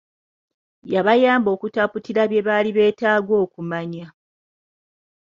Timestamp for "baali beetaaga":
2.47-3.33